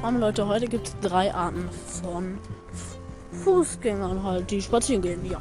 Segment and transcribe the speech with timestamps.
[0.00, 1.68] Und Leute, heute gibt es drei Arten
[2.00, 2.38] von
[3.42, 5.40] Fußgängern halt, die spazieren gehen, ja.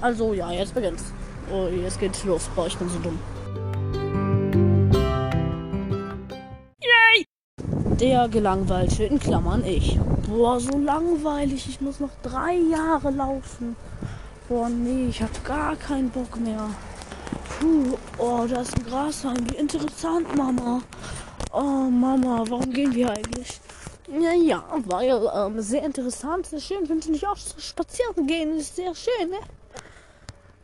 [0.00, 1.12] Also ja, jetzt beginnt's.
[1.52, 2.48] Oh, jetzt geht's los.
[2.54, 3.18] Boah, ich bin so dumm.
[6.80, 7.24] Yay!
[7.98, 9.98] Der Gelangweilte, in Klammern ich.
[10.28, 11.68] Boah, so langweilig.
[11.68, 13.74] Ich muss noch drei Jahre laufen.
[14.48, 16.70] Boah, nee, ich hab gar keinen Bock mehr.
[17.58, 19.50] Puh, oh, da ist ein Grashalm.
[19.50, 20.80] Wie interessant, Mama.
[21.52, 23.60] Oh, Mama, warum gehen wir eigentlich?
[24.12, 26.86] Ja, ja, weil ähm, sehr interessant, sehr schön.
[26.86, 28.58] Findest du nicht auch so spazieren gehen?
[28.58, 29.38] Ist sehr schön, ne?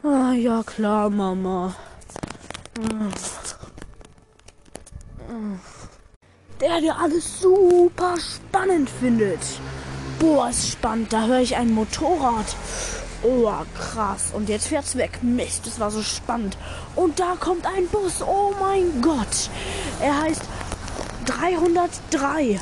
[0.02, 1.74] Ah, ja, klar, Mama.
[6.60, 9.40] Der, der alles super spannend findet.
[10.18, 11.12] Boah, ist spannend.
[11.12, 12.46] Da höre ich ein Motorrad.
[13.22, 14.32] Oh, krass.
[14.32, 15.20] Und jetzt fährt's weg.
[15.22, 16.56] Mist, das war so spannend.
[16.96, 18.22] Und da kommt ein Bus.
[18.22, 19.50] Oh mein Gott.
[20.00, 20.42] Er heißt
[21.26, 22.60] 303.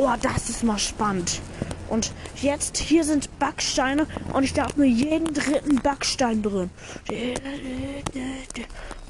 [0.00, 1.40] Oh, das ist mal spannend.
[1.88, 6.70] Und jetzt, hier sind Backsteine und ich darf nur jeden dritten Backstein berühren.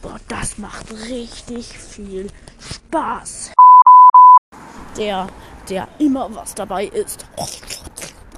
[0.01, 3.53] Boah, das macht richtig viel Spaß.
[4.97, 5.27] Der,
[5.69, 7.27] der immer was dabei ist.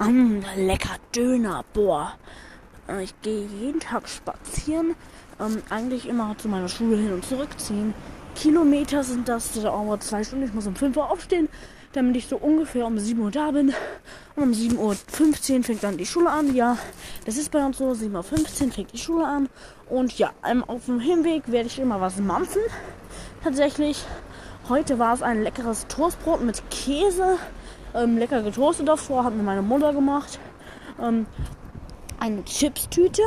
[0.01, 2.14] Mm, lecker Döner, boah.
[3.01, 4.97] Ich gehe jeden Tag spazieren.
[5.39, 7.95] Ähm, eigentlich immer zu meiner Schule hin und zurückziehen.
[8.35, 10.47] Kilometer sind das, das dauert zwei Stunden.
[10.47, 11.48] Ich muss um 5 Uhr aufstehen
[11.92, 13.74] damit ich so ungefähr um 7 Uhr da bin.
[14.36, 14.78] Und um 7.15
[15.58, 16.55] Uhr fängt dann die Schule an.
[16.55, 16.78] Ja,
[17.27, 17.91] das ist bei uns so.
[17.91, 19.48] 7.15 Uhr fängt die Schule an.
[19.88, 22.62] Und ja, ähm, auf dem Hinweg werde ich immer was mampfen.
[23.42, 24.05] Tatsächlich.
[24.68, 27.38] Heute war es ein leckeres Toastbrot mit Käse.
[27.92, 30.38] Ähm, lecker getoastet davor, hat mir meine Mutter gemacht.
[31.00, 31.27] Ähm,
[32.20, 33.22] eine Chipstüte.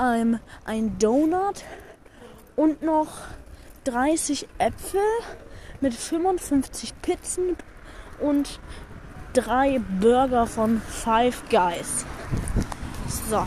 [0.00, 1.64] Ähm, ein Donut.
[2.54, 3.08] Und noch
[3.84, 5.00] 30 Äpfel
[5.80, 7.56] mit 55 Pizzen
[8.20, 8.60] und
[9.32, 12.04] drei Burger von Five Guys.
[13.28, 13.44] So,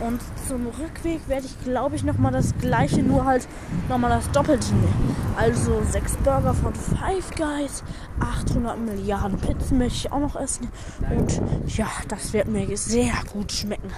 [0.00, 3.46] und zum Rückweg werde ich, glaube ich, nochmal das gleiche, nur halt
[3.88, 5.16] nochmal das Doppelte nehmen.
[5.36, 7.84] Also sechs Burger von Five Guys,
[8.20, 10.68] 800 Milliarden Pizzen möchte ich auch noch essen.
[11.10, 13.90] Und ja, das wird mir sehr gut schmecken.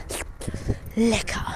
[0.95, 1.55] Lecker.